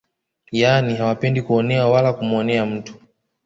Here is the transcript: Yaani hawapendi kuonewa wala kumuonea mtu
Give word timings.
Yaani 0.51 0.95
hawapendi 0.95 1.41
kuonewa 1.41 1.89
wala 1.91 2.13
kumuonea 2.13 2.65
mtu 2.65 2.93